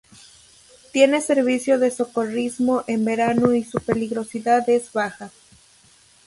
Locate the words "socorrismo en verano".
1.91-3.53